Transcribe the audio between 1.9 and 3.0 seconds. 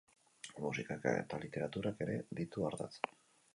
ere ditu ardatz.